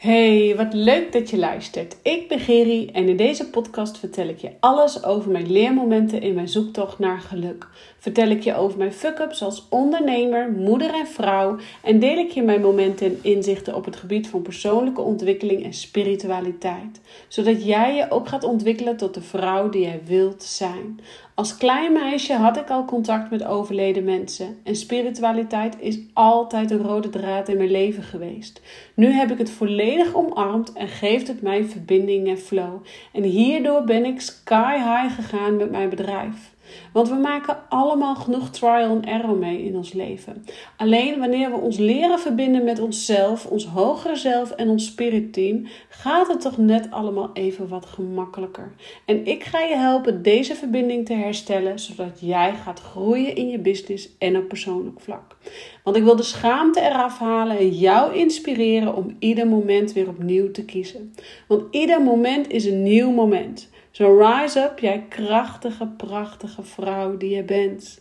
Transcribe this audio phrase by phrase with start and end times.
[0.00, 1.96] Hey, wat leuk dat je luistert.
[2.02, 6.34] Ik ben Geri en in deze podcast vertel ik je alles over mijn leermomenten in
[6.34, 7.66] mijn zoektocht naar geluk.
[8.00, 12.42] Vertel ik je over mijn fuck-ups als ondernemer, moeder en vrouw en deel ik je
[12.42, 18.10] mijn momenten en inzichten op het gebied van persoonlijke ontwikkeling en spiritualiteit, zodat jij je
[18.10, 21.00] ook gaat ontwikkelen tot de vrouw die jij wilt zijn.
[21.34, 26.82] Als klein meisje had ik al contact met overleden mensen en spiritualiteit is altijd een
[26.82, 28.60] rode draad in mijn leven geweest.
[28.94, 32.82] Nu heb ik het volledig omarmd en geeft het mij verbinding en flow.
[33.12, 36.58] En hierdoor ben ik sky high gegaan met mijn bedrijf.
[36.92, 40.44] Want we maken allemaal genoeg trial and error mee in ons leven.
[40.76, 46.28] Alleen wanneer we ons leren verbinden met onszelf, ons hogere zelf en ons spiritteam, gaat
[46.28, 48.72] het toch net allemaal even wat gemakkelijker.
[49.04, 53.58] En ik ga je helpen deze verbinding te herstellen, zodat jij gaat groeien in je
[53.58, 55.36] business en op persoonlijk vlak.
[55.84, 60.50] Want ik wil de schaamte eraf halen en jou inspireren om ieder moment weer opnieuw
[60.50, 61.14] te kiezen.
[61.48, 63.70] Want ieder moment is een nieuw moment.
[63.90, 68.00] Zo rise up, jij krachtige, prachtige vrouw die je bent.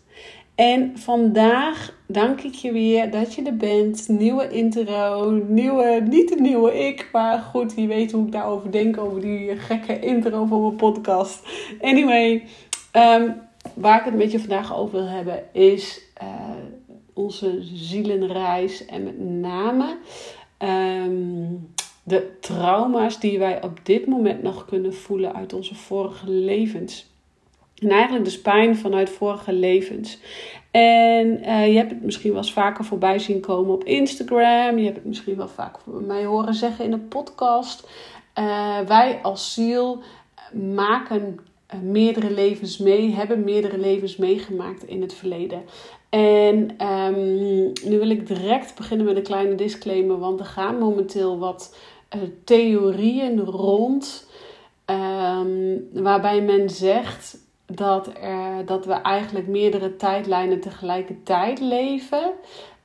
[0.56, 4.08] En vandaag dank ik je weer dat je er bent.
[4.08, 8.98] Nieuwe intro, nieuwe, niet de nieuwe ik, maar goed, je weet hoe ik daarover denk,
[8.98, 11.42] over die gekke intro van mijn podcast.
[11.82, 12.44] Anyway,
[12.94, 13.42] um,
[13.76, 16.30] waar ik het met je vandaag over wil hebben is uh,
[17.14, 19.98] onze zielenreis en met name
[20.60, 21.74] um,
[22.10, 27.08] de trauma's die wij op dit moment nog kunnen voelen uit onze vorige levens.
[27.76, 30.20] En eigenlijk de pijn vanuit vorige levens.
[30.72, 34.78] En uh, je hebt het misschien wel eens vaker voorbij zien komen op Instagram.
[34.78, 37.90] Je hebt het misschien wel vaak mij horen zeggen in een podcast.
[38.40, 40.02] Uh, wij als ziel
[40.54, 41.40] maken
[41.74, 45.64] uh, meerdere levens mee, hebben meerdere levens meegemaakt in het verleden.
[46.10, 51.40] En um, nu wil ik direct beginnen met een kleine disclaimer, want er gaan momenteel
[51.40, 51.76] wat
[52.44, 54.28] theorieën rond.
[54.86, 62.34] Um, waarbij men zegt dat, er, dat we eigenlijk meerdere tijdlijnen tegelijkertijd leven.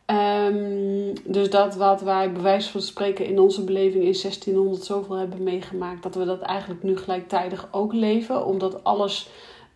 [0.06, 5.16] Um, dus dat wat wij bij wijze van spreken in onze beleving in 1600 zoveel
[5.16, 9.28] hebben meegemaakt, dat we dat eigenlijk nu gelijktijdig ook leven, omdat alles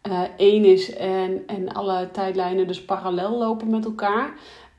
[0.08, 4.34] uh, één is en, en alle tijdlijnen dus parallel lopen met elkaar.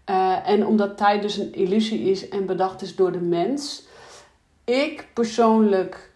[0.10, 3.88] Uh, en omdat tijd dus een illusie is en bedacht is door de mens,
[4.70, 6.12] ik persoonlijk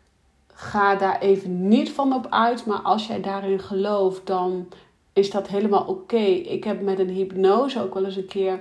[0.54, 2.66] ga daar even niet van op uit.
[2.66, 4.68] Maar als jij daarin gelooft, dan
[5.14, 6.18] is dat helemaal oké.
[6.26, 8.60] Ik heb met een hypnose ook wel eens een keer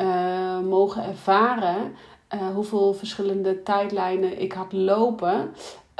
[0.00, 1.94] uh, mogen ervaren
[2.34, 5.50] uh, hoeveel verschillende tijdlijnen ik had lopen.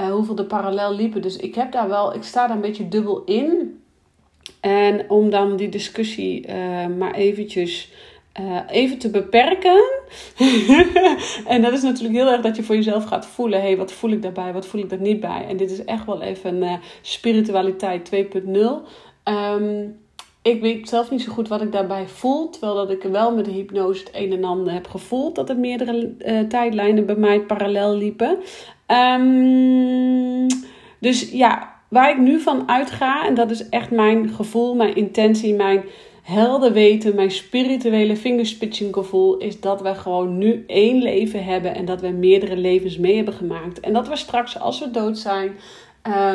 [0.01, 1.23] Uh, hoeveel er parallel liepen.
[1.23, 3.81] Dus ik heb daar wel, ik sta daar een beetje dubbel in.
[4.61, 6.53] En om dan die discussie
[6.99, 7.93] maar eventjes
[8.41, 9.83] uh, even te beperken.
[11.47, 13.93] en dat is natuurlijk heel erg dat je voor jezelf gaat voelen: hé, hey, wat
[13.93, 15.47] voel ik daarbij, wat voel ik daar niet bij?
[15.49, 16.73] En dit is echt wel even uh,
[17.03, 18.51] spiritualiteit 2.0.
[19.25, 19.97] Um,
[20.43, 22.51] ik weet zelf niet zo goed wat ik daarbij voel.
[22.51, 25.35] Terwijl dat ik wel met de hypnose het een en ander heb gevoeld.
[25.35, 28.39] Dat er meerdere uh, tijdlijnen bij mij parallel liepen.
[29.21, 30.47] Um,
[31.01, 35.55] dus ja, waar ik nu van uitga, en dat is echt mijn gevoel, mijn intentie,
[35.55, 35.85] mijn
[36.29, 41.85] helder weten, mijn spirituele fingerspitching gevoel is dat we gewoon nu één leven hebben en
[41.85, 43.81] dat we meerdere levens mee hebben gemaakt.
[43.81, 45.57] En dat we straks, als we dood zijn,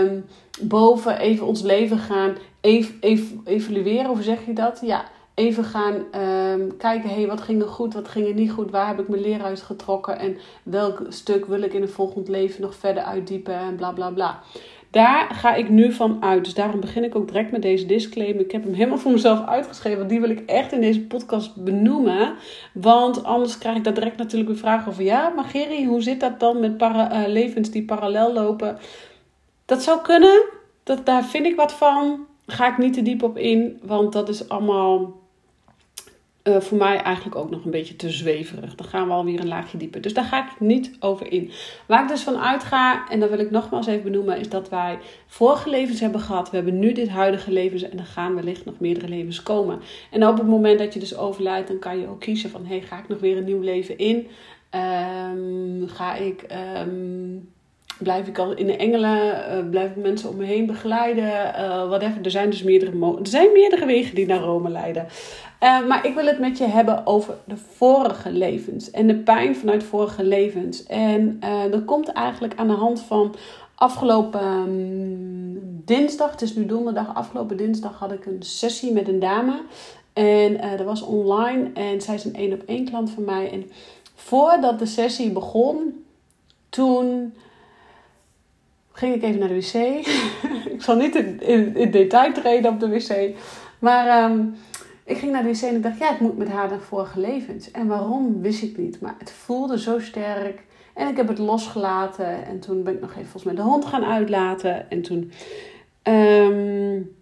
[0.02, 0.26] um,
[0.62, 4.06] boven even ons leven gaan ev ev evalueren.
[4.06, 4.82] Hoe zeg je dat?
[4.86, 8.52] Ja, even gaan um, kijken, hé, hey, wat ging er goed, wat ging er niet
[8.52, 11.90] goed, waar heb ik mijn leer uit getrokken en welk stuk wil ik in een
[11.90, 14.44] volgend leven nog verder uitdiepen en bla bla bla.
[14.94, 16.44] Daar ga ik nu van uit.
[16.44, 18.44] Dus daarom begin ik ook direct met deze disclaimer.
[18.44, 19.98] Ik heb hem helemaal voor mezelf uitgeschreven.
[19.98, 22.34] Want die wil ik echt in deze podcast benoemen.
[22.74, 25.04] Want anders krijg ik daar direct natuurlijk weer vragen over.
[25.04, 28.78] Ja, maar Gerry, hoe zit dat dan met uh, levens die parallel lopen?
[29.66, 30.44] Dat zou kunnen.
[30.84, 32.26] Dat, daar vind ik wat van.
[32.48, 33.80] Ga ik niet te diep op in.
[33.84, 35.12] Want dat is allemaal
[36.44, 38.76] uh, voor mij eigenlijk ook nog een beetje te zweverig.
[38.76, 40.02] Dan gaan we alweer een laagje dieper.
[40.02, 41.52] Dus daar ga ik niet over in.
[41.86, 45.00] Waar ik dus van uitga, en dat wil ik nogmaals even benoemen, is dat wij
[45.28, 46.50] vorige levens hebben gehad.
[46.50, 49.80] We hebben nu dit huidige levens en er gaan wellicht nog meerdere levens komen.
[50.12, 52.82] En op het moment dat je dus overlijdt, dan kan je ook kiezen van, hey,
[52.82, 54.28] ga ik nog weer een nieuw leven in?
[54.72, 56.46] Um, ga ik...
[56.88, 57.53] Um,
[58.04, 61.88] blijf ik al in de engelen, uh, blijf ik mensen om me heen begeleiden, uh,
[61.88, 62.24] whatever.
[62.24, 65.08] Er zijn dus meerdere, er zijn meerdere wegen die naar Rome leiden.
[65.64, 69.56] Uh, maar ik wil het met je hebben over de vorige levens en de pijn
[69.56, 70.86] vanuit vorige levens.
[70.86, 71.40] En
[71.72, 73.36] dat komt eigenlijk aan de hand van
[73.76, 79.20] afgelopen um, dinsdag, het is nu donderdag, afgelopen dinsdag had ik een sessie met een
[79.20, 79.62] dame.
[80.14, 83.52] En dat was online en zij is een één op één klant van mij.
[83.52, 83.72] En
[84.16, 86.06] voordat de sessie begon,
[86.70, 87.34] toen
[88.94, 90.06] ging ik even naar de wc.
[90.76, 93.36] ik zal niet in, detail treden op de wc.
[93.80, 94.42] Maar ehm,
[95.04, 97.20] ik ging naar de wc en ik dacht, ja, ik moet met haar naar vorige
[97.20, 97.72] levens.
[97.72, 99.02] En waarom, wist ik niet.
[99.02, 100.64] Maar het voelde zo sterk.
[100.94, 102.46] En ik heb het losgelaten.
[102.46, 104.90] En toen ben ik nog even volgens mij de hond gaan uitlaten.
[104.90, 105.32] En toen
[106.04, 107.16] um,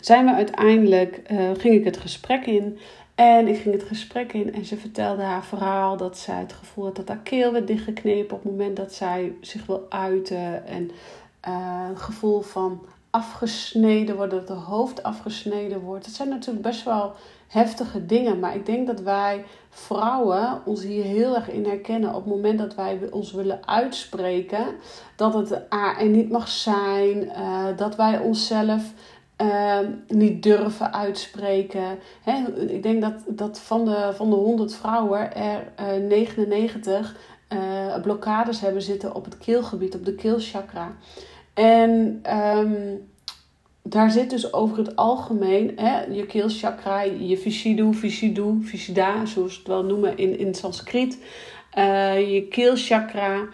[0.00, 2.78] zijn we uiteindelijk, uh, ging ik het gesprek in.
[3.14, 6.84] En ik ging het gesprek in en ze vertelde haar verhaal dat zij het gevoel
[6.84, 10.66] had dat haar keel werd dichtgeknepen op het moment dat zij zich wil uiten.
[10.66, 10.90] En
[11.48, 16.04] uh, een gevoel van afgesneden worden, dat de hoofd afgesneden wordt.
[16.04, 17.12] Dat zijn natuurlijk best wel
[17.48, 18.38] heftige dingen.
[18.38, 22.14] Maar ik denk dat wij vrouwen ons hier heel erg in herkennen.
[22.14, 24.66] Op het moment dat wij ons willen uitspreken.
[25.16, 25.50] Dat het
[25.98, 27.24] er niet mag zijn.
[27.24, 28.82] Uh, dat wij onszelf
[29.42, 29.78] uh,
[30.08, 31.98] niet durven uitspreken.
[32.68, 37.16] ik denk dat, dat van, de, van de 100 vrouwen er uh, 99
[38.02, 40.96] blokkades hebben zitten op het keelgebied, op de keelchakra.
[41.54, 42.22] En
[42.58, 43.08] um,
[43.82, 49.58] daar zit dus over het algemeen hè, je keelchakra, je vishidu, vishidu, visida, zoals we
[49.58, 51.18] het wel noemen in, in Sanskriet.
[51.78, 53.48] Uh, je keelchakra,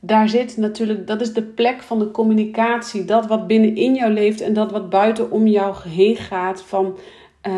[0.00, 3.04] daar zit natuurlijk, dat is de plek van de communicatie.
[3.04, 6.62] Dat wat binnenin jou leeft en dat wat buiten om jou heen gaat.
[6.62, 7.52] Van, uh,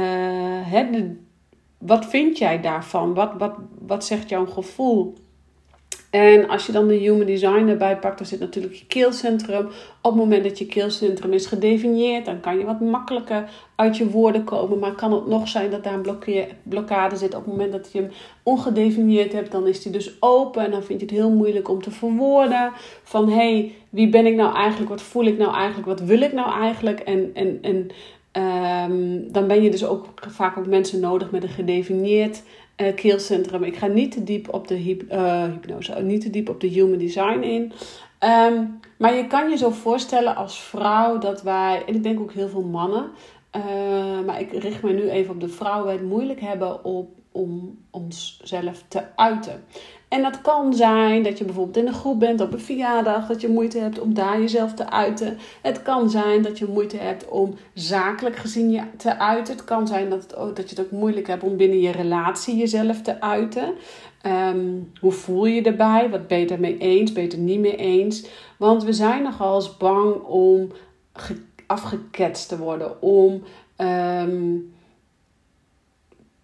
[0.70, 0.86] hè,
[1.78, 3.14] wat vind jij daarvan?
[3.14, 5.14] Wat, wat, wat zegt jouw gevoel?
[6.10, 9.66] En als je dan de human design erbij pakt, dan zit natuurlijk je keelcentrum.
[10.02, 14.10] Op het moment dat je keelcentrum is gedefinieerd, dan kan je wat makkelijker uit je
[14.10, 14.78] woorden komen.
[14.78, 18.00] Maar kan het nog zijn dat daar een blokkade zit op het moment dat je
[18.00, 18.10] hem
[18.42, 20.64] ongedefinieerd hebt, dan is die dus open.
[20.64, 22.72] En dan vind je het heel moeilijk om te verwoorden.
[23.02, 24.90] Van hé, hey, wie ben ik nou eigenlijk?
[24.90, 25.88] Wat voel ik nou eigenlijk?
[25.88, 27.00] Wat wil ik nou eigenlijk?
[27.00, 27.90] En, en, en
[28.90, 32.42] um, dan ben je dus ook vaak ook mensen nodig met een gedefinieerd
[32.80, 33.62] uh, keelcentrum.
[33.62, 36.98] Ik ga niet te diep op de uh, hypnose, niet te diep op de human
[36.98, 37.72] design in.
[38.52, 42.32] Um, maar je kan je zo voorstellen als vrouw dat wij, en ik denk ook
[42.32, 43.10] heel veel mannen,
[44.26, 48.84] maar ik richt me nu even op de vrouwen, het moeilijk hebben op, om onszelf
[48.88, 49.64] te uiten.
[50.08, 53.40] En dat kan zijn dat je bijvoorbeeld in een groep bent op een verjaardag, dat
[53.40, 55.38] je moeite hebt om daar jezelf te uiten.
[55.62, 59.54] Het kan zijn dat je moeite hebt om zakelijk gezien je te uiten.
[59.54, 61.90] Het kan zijn dat, het ook, dat je het ook moeilijk hebt om binnen je
[61.90, 63.74] relatie jezelf te uiten.
[64.22, 64.66] Ehm,
[65.00, 66.10] hoe voel je erbij?
[66.10, 67.12] Wat ben je ermee eens?
[67.12, 68.26] Ben je het er niet mee eens?
[68.56, 70.72] Want we zijn nogal eens bang om
[71.66, 73.42] afgeketst te worden, om.
[73.76, 74.56] Ehm,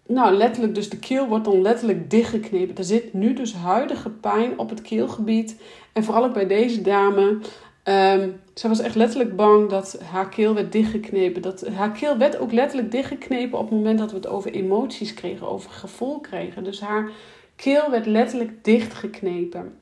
[0.07, 2.77] nou, letterlijk, dus de keel wordt dan letterlijk dichtgeknepen.
[2.77, 5.55] Er zit nu dus huidige pijn op het keelgebied.
[5.93, 7.37] En vooral ook bij deze dame.
[7.83, 11.41] Um, ze was echt letterlijk bang dat haar keel werd dichtgeknepen.
[11.41, 15.13] Dat, haar keel werd ook letterlijk dichtgeknepen op het moment dat we het over emoties
[15.13, 16.63] kregen, over gevoel kregen.
[16.63, 17.09] Dus haar
[17.55, 19.77] keel werd letterlijk dichtgeknepen.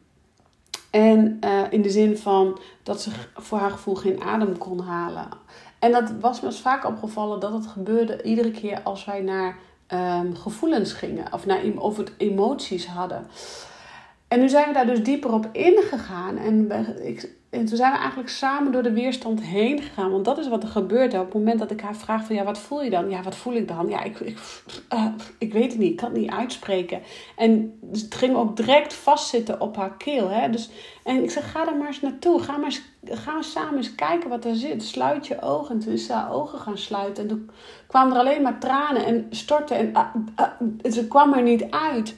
[0.92, 5.28] En uh, in de zin van dat ze voor haar gevoel geen adem kon halen.
[5.80, 9.58] En dat was me vaak opgevallen dat het gebeurde iedere keer als wij naar
[9.94, 13.28] um, gevoelens gingen of, naar, of het emoties hadden.
[14.28, 16.38] En nu zijn we daar dus dieper op ingegaan.
[16.38, 16.72] En,
[17.08, 20.12] ik, en toen zijn we eigenlijk samen door de weerstand heen gegaan.
[20.12, 21.14] Want dat is wat er gebeurt.
[21.14, 23.10] Op het moment dat ik haar vraag van ja, wat voel je dan?
[23.10, 23.90] Ja, wat voel ik dan?
[23.90, 24.38] Ja, ik, ik,
[24.94, 25.06] uh,
[25.38, 25.92] ik weet het niet.
[25.92, 27.02] Ik kan het niet uitspreken.
[27.36, 30.30] En het ging ook direct vastzitten op haar keel.
[30.30, 30.50] Hè?
[30.50, 30.70] Dus,
[31.04, 32.40] en ik zeg, ga er maar eens naartoe.
[32.40, 34.84] Ga maar eens, ga samen eens kijken wat er zit.
[34.84, 35.76] Sluit je ogen.
[35.76, 37.24] En toen is ze haar ogen gaan sluiten.
[37.24, 37.50] En toen
[37.88, 39.78] kwamen er alleen maar tranen en storten.
[39.78, 39.92] En
[40.40, 42.16] uh, ze kwam er niet uit.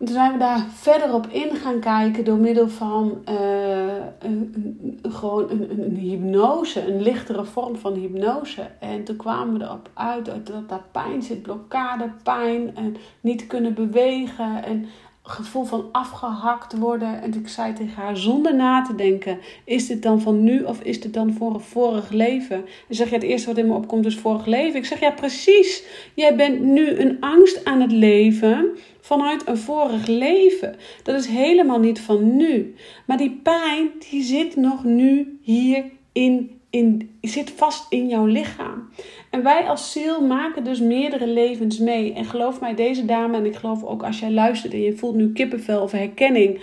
[0.00, 4.98] En toen zijn we daar verder op in gaan kijken door middel van een, een,
[5.02, 8.66] gewoon een, een, hypnose, een lichtere vorm van hypnose.
[8.78, 13.74] En toen kwamen we erop uit dat daar pijn zit, blokkade, pijn en niet kunnen
[13.74, 14.86] bewegen en
[15.30, 17.22] gevoel van afgehakt worden.
[17.22, 20.80] En ik zei tegen haar zonder na te denken: is dit dan van nu of
[20.80, 22.56] is dit dan voor een vorig leven?
[22.88, 24.78] En zeg je het eerste wat in me opkomt is vorig leven.
[24.78, 25.84] Ik zeg ja, precies.
[26.14, 30.76] Jij bent nu een angst aan het leven vanuit een vorig leven.
[31.02, 32.74] Dat is helemaal niet van nu.
[33.06, 38.88] Maar die pijn, die zit nog nu hier in, in, zit vast in jouw lichaam.
[39.30, 42.12] En wij als ziel maken dus meerdere levens mee.
[42.12, 45.14] En geloof mij, deze dame, en ik geloof ook als jij luistert en je voelt
[45.14, 46.60] nu kippenvel of herkenning.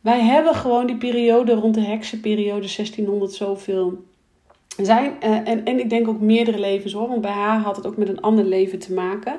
[0.00, 4.04] Wij hebben gewoon die periode rond de heksenperiode 1600 zoveel.
[4.76, 7.86] Zijn, uh, en, en ik denk ook meerdere levens hoor, want bij haar had het
[7.86, 9.34] ook met een ander leven te maken.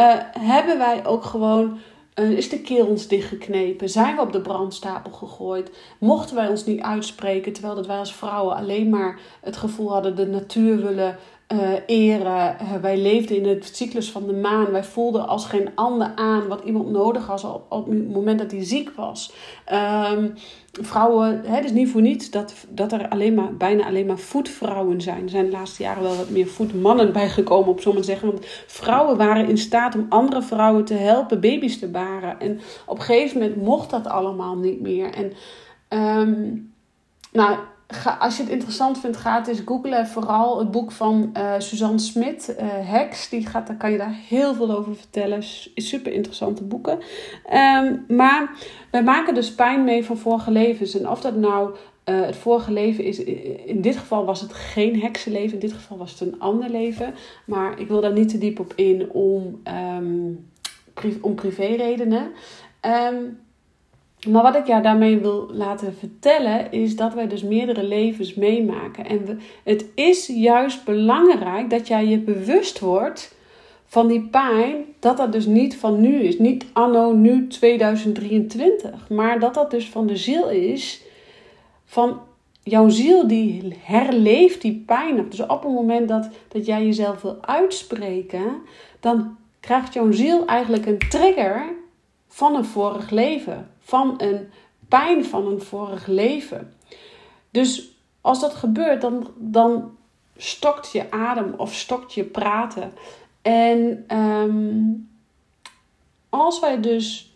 [0.00, 1.78] Uh, hebben wij ook gewoon
[2.14, 3.88] uh, is de keel ons dichtgeknepen?
[3.88, 5.70] Zijn we op de brandstapel gegooid?
[5.98, 10.16] Mochten wij ons niet uitspreken, terwijl dat wij als vrouwen alleen maar het gevoel hadden
[10.16, 11.18] de natuur willen
[11.52, 12.56] uh, eren.
[12.80, 14.70] wij leefden in het cyclus van de maan.
[14.70, 18.50] Wij voelden als geen ander aan wat iemand nodig had op, op het moment dat
[18.50, 19.32] hij ziek was.
[20.12, 20.34] Um,
[20.72, 25.00] vrouwen, het is niet voor niets dat, dat er alleen maar, bijna alleen maar voetvrouwen
[25.00, 25.22] zijn.
[25.22, 28.28] Er zijn de laatste jaren wel wat meer voetmannen bijgekomen, op zo'n zeggen.
[28.28, 32.40] Want vrouwen waren in staat om andere vrouwen te helpen baby's te baren.
[32.40, 35.10] En op een gegeven moment mocht dat allemaal niet meer.
[35.14, 35.32] En
[35.98, 36.72] um,
[37.32, 37.58] nou,
[37.90, 40.06] ga, als je het interessant vindt, ga het eens googlen.
[40.06, 43.28] Vooral het boek van uh, Suzanne Smit, uh, Hex.
[43.28, 45.42] Die gaat, daar kan je daar heel veel over vertellen.
[45.74, 46.98] Super interessante boeken.
[47.52, 48.50] Um, maar
[48.90, 50.98] wij maken dus pijn mee van vorige levens.
[50.98, 53.18] En of dat nou uh, het vorige leven is,
[53.64, 55.52] in dit geval was het geen heksenleven.
[55.52, 57.14] In dit geval was het een ander leven.
[57.46, 59.60] Maar ik wil daar niet te diep op in om,
[59.98, 60.48] um,
[60.94, 62.30] pri privéredenen.
[63.12, 63.38] Um,
[64.28, 69.06] maar wat ik jou daarmee wil laten vertellen is dat wij dus meerdere levens meemaken.
[69.06, 73.34] En we, het is juist belangrijk dat jij je bewust wordt
[73.86, 76.38] van die pijn, dat dat dus niet van nu is.
[76.38, 81.02] Niet anno nu 2023, maar dat dat dus van de ziel is.
[81.84, 82.20] Van
[82.62, 85.28] jouw ziel die herleeft die pijn.
[85.28, 88.60] Dus op het moment dat, dat jij jezelf wil uitspreken,
[89.00, 91.78] dan krijgt jouw ziel eigenlijk een trigger
[92.32, 94.50] van een vorig leven van een
[94.88, 96.74] pijn van een vorig leven.
[97.50, 99.90] Dus als dat gebeurt, dan, dan
[100.36, 102.92] stokt je adem of stokt je praten.
[103.42, 105.08] En um,
[106.28, 107.34] als wij dus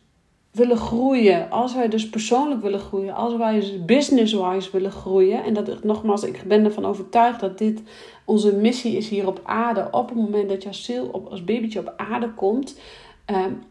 [0.50, 5.54] willen groeien, als wij dus persoonlijk willen groeien, als wij dus business-wise willen groeien, en
[5.54, 7.82] dat nogmaals, ik ben ervan overtuigd dat dit
[8.24, 9.88] onze missie is hier op aarde.
[9.90, 12.78] Op het moment dat jouw ziel op, als babytje op aarde komt,
[13.26, 13.62] um,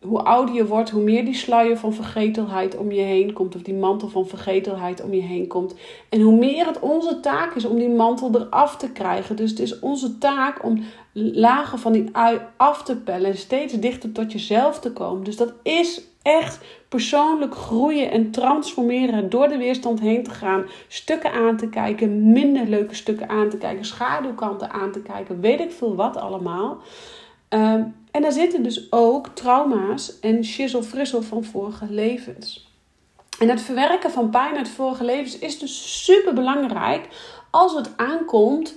[0.00, 3.54] hoe ouder je wordt, hoe meer die sluier van vergetelheid om je heen komt.
[3.54, 5.74] Of die mantel van vergetelheid om je heen komt.
[6.08, 9.36] En hoe meer het onze taak is om die mantel eraf te krijgen.
[9.36, 13.30] Dus het is onze taak om lagen van die ui af te pellen.
[13.30, 15.24] En steeds dichter tot jezelf te komen.
[15.24, 19.30] Dus dat is echt persoonlijk groeien en transformeren.
[19.30, 20.64] Door de weerstand heen te gaan.
[20.88, 22.32] Stukken aan te kijken.
[22.32, 23.84] Minder leuke stukken aan te kijken.
[23.84, 25.40] Schaduwkanten aan te kijken.
[25.40, 26.78] Weet ik veel wat allemaal.
[27.48, 32.68] Ehm, en daar zitten dus ook trauma's en shizzle van vorige levens.
[33.38, 37.08] En het verwerken van pijn uit vorige levens is dus super belangrijk
[37.50, 38.74] als het aankomt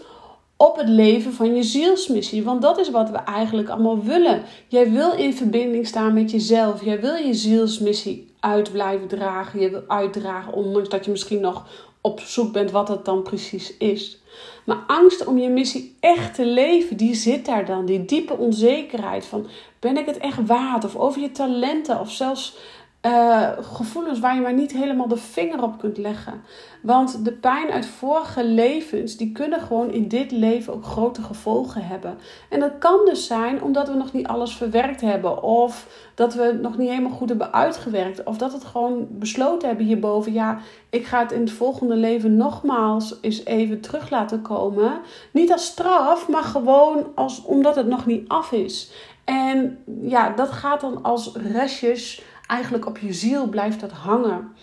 [0.57, 2.43] op het leven van je zielsmissie.
[2.43, 4.43] Want dat is wat we eigenlijk allemaal willen.
[4.67, 6.83] Jij wil in verbinding staan met jezelf.
[6.83, 9.59] Jij wil je zielsmissie uit blijven dragen.
[9.59, 11.67] Je wil uitdragen, ondanks dat je misschien nog
[12.01, 14.21] op zoek bent wat het dan precies is.
[14.65, 17.86] Maar angst om je missie echt te leven, die zit daar dan.
[17.86, 19.48] Die diepe onzekerheid van
[19.79, 20.86] ben ik het echt waard?
[20.86, 22.58] Of over je talenten of zelfs
[23.05, 26.41] uh, gevoelens waar je maar niet helemaal de vinger op kunt leggen.
[26.81, 31.86] Want de pijn uit vorige levens, die kunnen gewoon in dit leven ook grote gevolgen
[31.86, 32.17] hebben.
[32.50, 35.43] En dat kan dus zijn omdat we nog niet alles verwerkt hebben.
[35.43, 38.24] Of dat we het nog niet helemaal goed hebben uitgewerkt.
[38.24, 40.33] Of dat het gewoon besloten hebben hierboven.
[40.33, 45.00] Ja, ik ga het in het volgende leven nogmaals eens even terug laten komen.
[45.31, 48.91] Niet als straf, maar gewoon als, omdat het nog niet af is.
[49.24, 54.55] En ja, dat gaat dan als restjes eigenlijk op je ziel blijft dat hangen.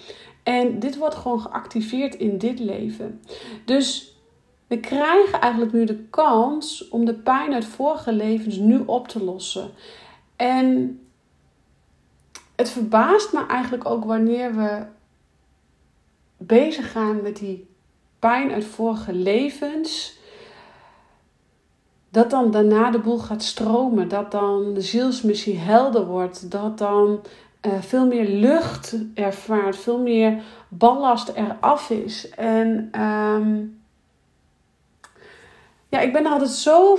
[0.43, 3.21] En dit wordt gewoon geactiveerd in dit leven.
[3.65, 4.15] Dus
[4.67, 9.25] we krijgen eigenlijk nu de kans om de pijn uit vorige levens nu op te
[9.25, 9.71] lossen.
[10.37, 11.01] En
[12.57, 14.87] het verbaast me eigenlijk ook wanneer we
[16.37, 17.69] bezig gaan met die
[18.19, 20.19] pijn uit vorige levens.
[22.11, 24.09] Dat dan daarna de boel gaat stromen.
[24.09, 26.51] Dat dan de zielsmissie helder wordt.
[26.51, 27.21] Dat dan
[27.67, 32.29] uh, veel meer lucht ervaart, veel meer ballast eraf is.
[32.31, 33.81] En um,
[35.89, 36.99] ja, ik ben er altijd zo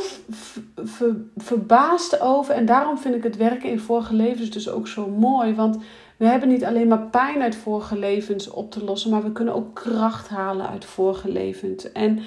[1.38, 2.54] verbaasd over.
[2.54, 5.56] En daarom vind ik het werken in vorige levens dus ook zo mooi.
[5.56, 5.78] Want
[6.18, 9.56] we hebben niet alleen maar pijn uit vorige levens op te lossen, maar we kunnen
[9.56, 11.92] ook kracht halen uit vorige levens.
[11.92, 12.20] En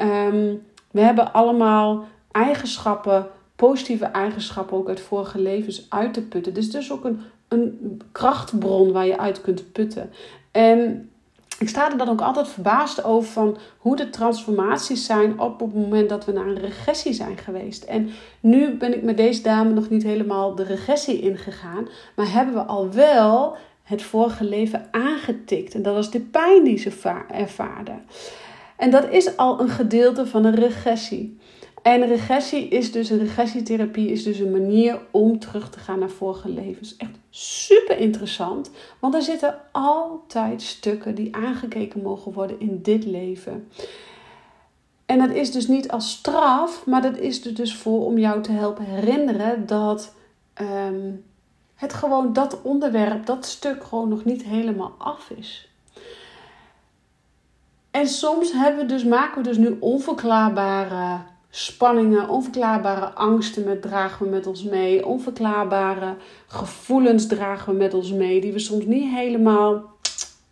[0.00, 6.54] um, we hebben allemaal eigenschappen, positieve eigenschappen ook uit vorige levens uit te putten.
[6.54, 7.20] Dus het is ook een
[7.52, 10.10] een krachtbron waar je uit kunt putten.
[10.50, 11.10] En
[11.58, 15.74] ik sta er dan ook altijd verbaasd over van hoe de transformaties zijn op het
[15.74, 17.82] moment dat we naar een regressie zijn geweest.
[17.82, 22.54] En nu ben ik met deze dame nog niet helemaal de regressie ingegaan, maar hebben
[22.54, 25.74] we al wel het vorige leven aangetikt.
[25.74, 27.92] En dat was de pijn die ze ervaarde.
[28.76, 31.38] En dat is al een gedeelte van een regressie.
[31.82, 36.48] En regressie is dus, regressietherapie is dus een manier om terug te gaan naar vorige
[36.48, 36.96] levens.
[36.96, 43.68] Echt super interessant, want er zitten altijd stukken die aangekeken mogen worden in dit leven.
[45.06, 48.42] En dat is dus niet als straf, maar dat is er dus voor om jou
[48.42, 50.14] te helpen herinneren dat
[50.54, 51.10] ehm,
[51.74, 55.68] het gewoon dat onderwerp, dat stuk gewoon nog niet helemaal af is.
[57.90, 61.20] En soms hebben we dus, maken we dus nu onverklaarbare
[61.54, 65.06] spanningen, onverklaarbare angsten met, dragen we met ons mee.
[65.06, 66.16] Onverklaarbare
[66.46, 69.82] gevoelens dragen we met ons mee, die we soms niet helemaal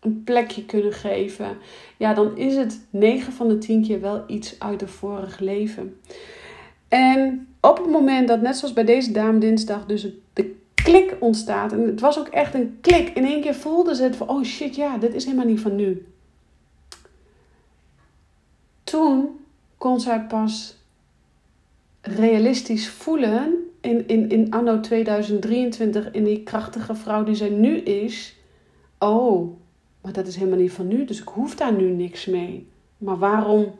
[0.01, 1.57] een plekje kunnen geven.
[1.97, 6.01] Ja, dan is het 9 van de 10 keer wel iets uit het vorige leven.
[6.89, 11.73] En op het moment dat, net zoals bij deze dame dinsdag, dus de klik ontstaat.
[11.73, 13.09] En het was ook echt een klik.
[13.09, 15.77] In één keer voelde ze het van, oh shit, ja, dit is helemaal niet van
[15.77, 16.07] nu.
[18.85, 19.29] Toen
[19.79, 20.79] kon zij pas
[22.01, 28.37] realistisch voelen in, in, in anno 2023, in die krachtige vrouw die zij nu is.
[28.99, 29.57] Oh,
[30.01, 32.69] maar dat is helemaal niet van nu, dus ik hoef daar nu niks mee.
[32.99, 33.79] Maar waarom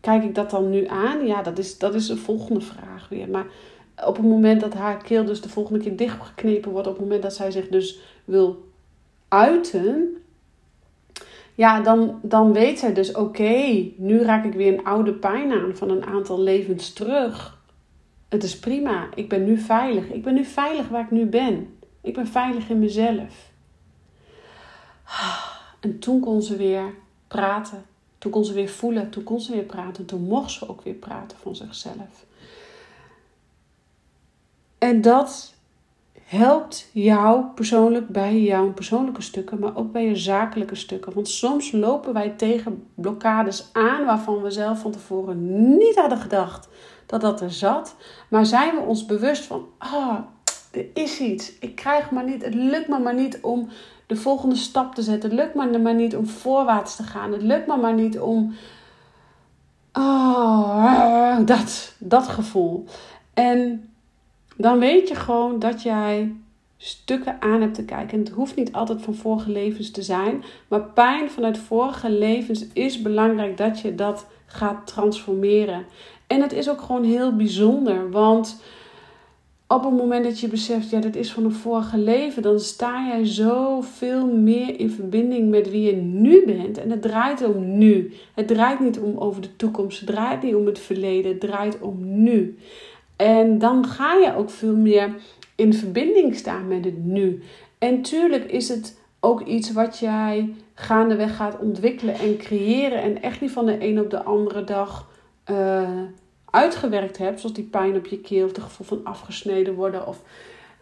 [0.00, 1.26] kijk ik dat dan nu aan?
[1.26, 3.28] Ja, dat is, dat is de volgende vraag weer.
[3.28, 3.46] Maar
[4.04, 7.22] op het moment dat haar keel dus de volgende keer dichtgeknepen wordt, op het moment
[7.22, 8.64] dat zij zich dus wil
[9.28, 10.16] uiten,
[11.56, 15.76] ja, dan, dan weet zij dus: oké, nu raak ik weer een oude pijn aan
[15.76, 17.58] van een aantal levens terug.
[18.28, 20.08] Het is prima, ik ben nu veilig.
[20.08, 21.78] Ik ben nu veilig waar ik nu ben.
[22.00, 23.50] Ik ben veilig in mezelf.
[25.80, 26.94] En toen kon ze weer
[27.28, 27.84] praten.
[28.18, 29.10] Toen kon ze weer voelen.
[29.10, 30.06] Toen kon ze weer praten.
[30.06, 32.26] Toen mocht ze ook weer praten van zichzelf.
[34.78, 35.54] En dat
[36.26, 41.14] helpt jou persoonlijk bij jouw persoonlijke stukken, maar ook bij je zakelijke stukken.
[41.14, 46.68] Want soms lopen wij tegen blokkades aan waarvan we zelf van tevoren niet hadden gedacht
[47.06, 47.96] dat dat er zat.
[48.28, 50.18] Maar zijn we ons bewust van, ah,
[50.72, 51.58] er is iets.
[51.58, 53.68] Ik krijg maar niet, het lukt me maar niet om
[54.06, 55.30] de volgende stap te zetten.
[55.30, 57.32] Het lukt me maar niet om voorwaarts te gaan.
[57.32, 58.54] Het lukt me maar niet om.
[59.92, 62.84] Oh, dat, dat gevoel.
[63.34, 63.90] En
[64.56, 66.34] dan weet je gewoon dat jij
[66.76, 68.18] stukken aan hebt te kijken.
[68.18, 72.66] En het hoeft niet altijd van vorige levens te zijn, maar pijn vanuit vorige levens
[72.72, 75.84] is belangrijk dat je dat gaat transformeren.
[76.26, 78.60] En het is ook gewoon heel bijzonder, want
[79.68, 83.06] op het moment dat je beseft, ja, dit is van een vorige leven, dan sta
[83.06, 86.78] jij zoveel meer in verbinding met wie je nu bent.
[86.78, 88.12] En het draait om nu.
[88.34, 91.80] Het draait niet om over de toekomst, het draait niet om het verleden, het draait
[91.80, 92.58] om nu.
[93.16, 95.14] En dan ga je ook veel meer
[95.54, 97.42] in verbinding staan met het nu.
[97.78, 103.02] En tuurlijk is het ook iets wat jij gaandeweg gaat ontwikkelen en creëren.
[103.02, 105.08] En echt niet van de een op de andere dag
[105.50, 105.90] uh,
[106.50, 107.40] uitgewerkt hebt.
[107.40, 110.06] Zoals die pijn op je keel of het gevoel van afgesneden worden.
[110.06, 110.22] Of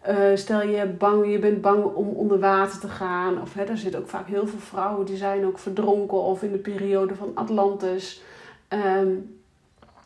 [0.09, 3.41] uh, stel je, bang, je bent bang om onder water te gaan.
[3.41, 6.23] Of hè, er zitten ook vaak heel veel vrouwen die zijn ook verdronken.
[6.23, 8.23] Of in de periode van Atlantis.
[8.69, 9.43] Um,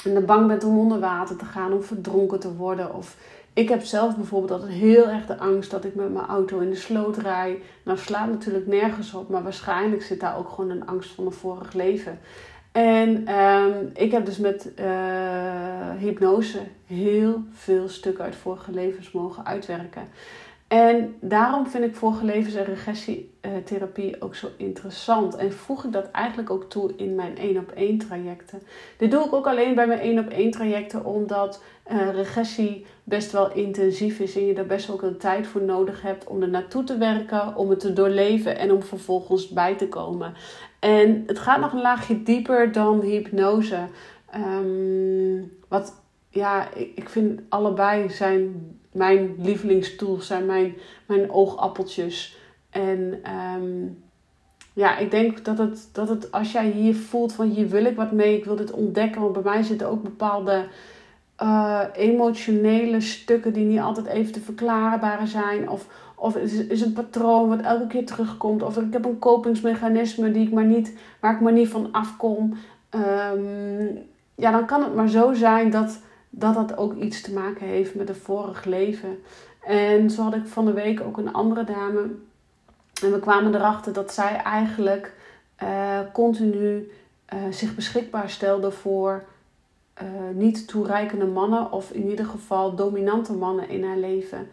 [0.04, 2.94] en dan bang bent om onder water te gaan, om verdronken te worden.
[2.94, 3.16] Of
[3.52, 6.70] ik heb zelf bijvoorbeeld altijd heel erg de angst dat ik met mijn auto in
[6.70, 7.62] de sloot rij.
[7.82, 11.32] Nou slaat natuurlijk nergens op, maar waarschijnlijk zit daar ook gewoon een angst van een
[11.32, 12.18] vorig leven.
[12.72, 14.86] En um, ik heb dus met uh,
[15.98, 20.02] hypnose heel veel stukken uit vorige levens mogen uitwerken.
[20.68, 25.36] En daarom vind ik vorige levens- en regressietherapie ook zo interessant.
[25.36, 28.62] En voeg ik dat eigenlijk ook toe in mijn 1 op 1 trajecten.
[28.96, 33.32] Dit doe ik ook alleen bij mijn 1 op 1 trajecten, omdat uh, regressie best
[33.32, 36.48] wel intensief is en je daar best wel een tijd voor nodig hebt om er
[36.48, 40.34] naartoe te werken, om het te doorleven en om vervolgens bij te komen.
[40.78, 43.78] En het gaat nog een laagje dieper dan hypnose.
[44.34, 50.74] Um, wat ja, ik, ik vind allebei zijn mijn lievelingstools, zijn mijn,
[51.06, 52.38] mijn oogappeltjes.
[52.70, 53.20] En
[53.60, 54.02] um,
[54.72, 57.96] ja, ik denk dat het, dat het als jij hier voelt van hier wil ik
[57.96, 59.20] wat mee, ik wil dit ontdekken.
[59.20, 60.66] Want bij mij zitten ook bepaalde
[61.42, 65.70] uh, emotionele stukken die niet altijd even te verklaarbare zijn.
[65.70, 68.62] Of, of is, is een patroon wat elke keer terugkomt.
[68.62, 72.54] Of ik heb een kopingsmechanisme die ik maar niet, waar ik maar niet van afkom.
[72.90, 73.98] Um,
[74.34, 77.94] ja, dan kan het maar zo zijn dat dat dat ook iets te maken heeft
[77.94, 79.18] met een vorig leven.
[79.66, 82.10] En zo had ik van de week ook een andere dame.
[83.02, 85.14] En we kwamen erachter dat zij eigenlijk
[85.62, 86.90] uh, continu
[87.34, 89.24] uh, zich beschikbaar stelde voor
[90.02, 94.48] uh, niet toereikende mannen, of in ieder geval dominante mannen in haar leven.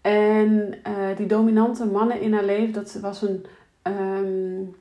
[0.00, 0.74] En
[1.16, 3.46] die dominante mannen in haar leven, dat was een,
[3.82, 4.76] um,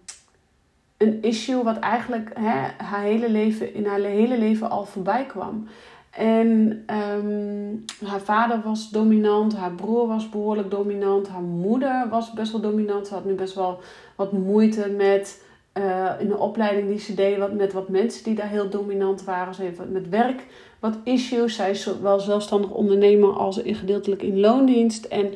[0.97, 5.67] een issue wat eigenlijk hè, haar hele leven, in haar hele leven al voorbij kwam.
[6.15, 6.85] En
[7.17, 12.61] um, haar vader was dominant, haar broer was behoorlijk dominant, haar moeder was best wel
[12.61, 13.07] dominant.
[13.07, 13.79] Ze had nu best wel
[14.15, 18.35] wat moeite met uh, in de opleiding die ze deed wat, met wat mensen die
[18.35, 19.53] daar heel dominant waren.
[19.53, 20.45] Ze heeft met werk
[20.79, 21.55] wat issues.
[21.55, 25.05] Zij is wel zelfstandig ondernemer als gedeeltelijk in loondienst.
[25.05, 25.33] En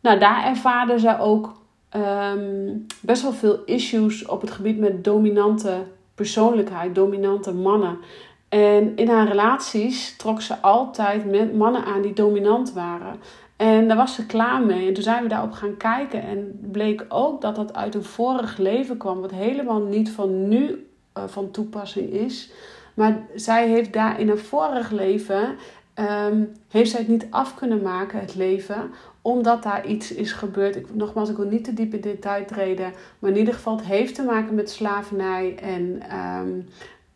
[0.00, 1.52] nou, daar ervaarde ze ook
[1.88, 5.76] ehm, best wel veel issues op het gebied met dominante
[6.14, 7.98] persoonlijkheid, dominante mannen.
[8.54, 13.16] En in haar relaties trok ze altijd met mannen aan die dominant waren.
[13.56, 14.88] En daar was ze klaar mee.
[14.88, 16.22] En toen zijn we daarop gaan kijken.
[16.22, 19.20] En bleek ook dat dat uit een vorig leven kwam.
[19.20, 20.86] Wat helemaal niet van nu
[21.18, 22.52] uh, van toepassing is.
[22.94, 25.56] Maar zij heeft daar in een vorig leven.
[26.28, 28.90] Um, heeft zij het niet af kunnen maken, het leven.
[29.22, 30.76] Omdat daar iets is gebeurd.
[30.76, 32.92] Ik, nogmaals, ik wil niet te diep in detail treden.
[33.18, 35.56] Maar in ieder geval, het heeft te maken met slavernij.
[35.62, 36.68] En um,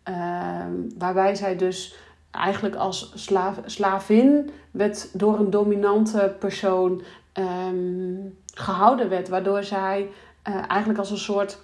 [0.09, 1.95] um, waarbij zij dus
[2.31, 7.03] eigenlijk als slaaf, slavin werd door een dominante persoon
[7.35, 9.29] um, gehouden werd.
[9.29, 10.09] Waardoor zij
[10.49, 11.59] uh, eigenlijk als een soort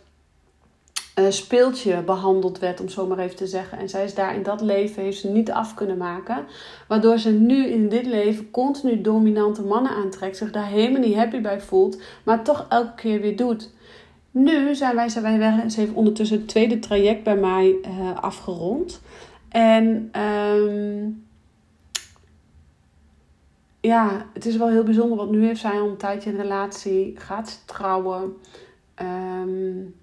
[1.18, 3.78] uh, speeltje behandeld werd, om zo maar even te zeggen.
[3.78, 6.44] En zij is daar in dat leven heeft ze niet af kunnen maken.
[6.88, 10.37] Waardoor ze nu in dit leven continu dominante mannen aantrekt.
[10.37, 12.02] Zich daar helemaal niet happy bij voelt.
[12.24, 13.70] Maar toch elke keer weer doet.
[14.34, 15.70] Nu zijn wij, zijn wij weg.
[15.70, 19.00] Ze heeft ondertussen het tweede traject bij mij uh, afgerond.
[19.48, 21.24] En um,
[23.80, 27.14] ja, het is wel heel bijzonder, want nu heeft zij al een tijdje een relatie,
[27.16, 28.36] gaat ze trouwen.
[29.02, 29.94] Um,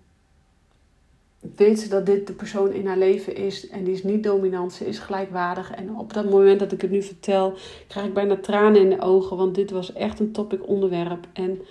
[1.55, 4.73] weet ze dat dit de persoon in haar leven is en die is niet dominant,
[4.73, 5.71] ze is gelijkwaardig.
[5.71, 7.53] En op dat moment dat ik het nu vertel,
[7.87, 11.27] krijg ik bijna tranen in de ogen, want dit was echt een topic onderwerp.
[11.33, 11.61] En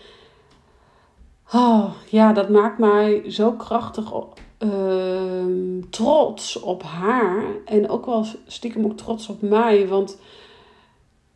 [1.53, 4.13] oh, ja, dat maakt mij zo krachtig
[4.59, 7.45] uh, trots op haar.
[7.65, 9.89] En ook wel stiekem ook trots op mij.
[9.89, 10.19] Want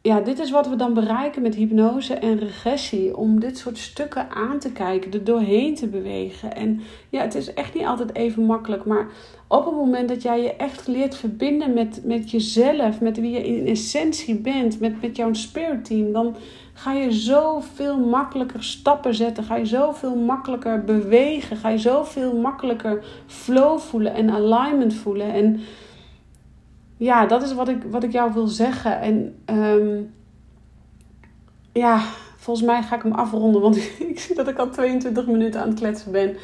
[0.07, 3.17] ja, dit is wat we dan bereiken met hypnose en regressie.
[3.17, 6.57] Om dit soort stukken aan te kijken, er doorheen te bewegen.
[6.57, 8.85] En ja, het is echt niet altijd even makkelijk.
[8.85, 9.07] Maar
[9.49, 13.47] op het moment dat jij je echt leert verbinden met, met jezelf, met wie je
[13.47, 16.37] in essentie bent, met, met jouw spirit team, dan
[16.73, 19.45] ga je zoveel makkelijker stappen zetten.
[19.45, 21.57] Ga je zoveel makkelijker bewegen.
[21.57, 25.33] Ga je zoveel makkelijker flow voelen en alignment voelen.
[25.33, 25.61] En
[26.97, 29.01] ja, dat is wat ik, wat ik jou wil zeggen.
[29.01, 30.15] En um,
[31.73, 32.03] ja,
[32.37, 33.77] volgens mij ga ik hem afronden, want
[34.11, 36.37] ik zie dat ik al 22 minuten aan het kletsen ben.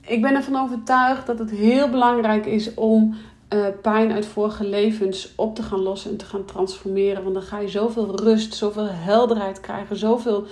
[0.00, 3.14] Ik ben ervan overtuigd dat het heel belangrijk is om
[3.54, 7.22] uh, pijn uit vorige levens op te gaan lossen en te gaan transformeren.
[7.22, 10.46] Want dan ga je zoveel rust, zoveel helderheid krijgen, zoveel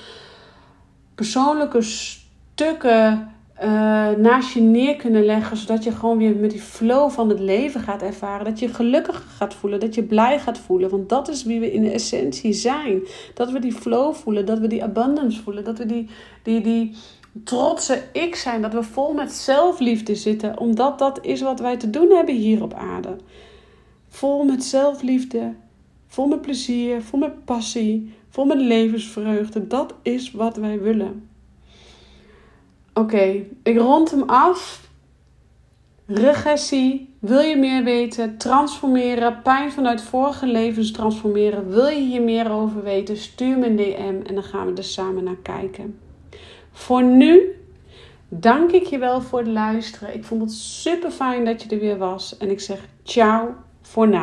[1.15, 7.11] persoonlijke stukken uh, naast je neer kunnen leggen, zodat je gewoon weer met die flow
[7.11, 8.45] van het leven gaat ervaren.
[8.45, 10.91] Dat je gelukkig gaat voelen, dat je blij gaat voelen.
[10.91, 13.01] Want dat is wie we in de essentie zijn.
[13.35, 16.09] Dat we die flow voelen, dat we die abundance voelen, dat we die,
[16.43, 16.95] die, die
[17.45, 18.63] trotse ik zijn.
[18.63, 22.63] Dat we vol met zelfliefde zitten, omdat dat is wat wij te doen hebben hier
[22.63, 23.17] op aarde.
[24.09, 25.55] Vol met zelfliefde,
[26.07, 29.67] vol met plezier, vol met passie, vol met levensvreugde.
[29.67, 31.35] Dat is wat wij willen.
[32.99, 34.89] Oké, ik rond hem af.
[36.07, 37.15] Regressie.
[37.19, 38.39] Wil je meer weten?
[38.39, 39.43] Transformeren.
[39.43, 41.69] Pijn vanuit vorige levens transformeren.
[41.69, 43.17] Wil je hier meer over weten?
[43.17, 45.99] Stuur me een DM en dan gaan we er samen naar kijken.
[46.73, 47.51] Voor nu
[48.29, 50.15] dank ik je wel voor het luisteren.
[50.15, 52.37] Ik vond het super fijn dat je er weer was.
[52.37, 54.19] En ik zeg ciao voor nu.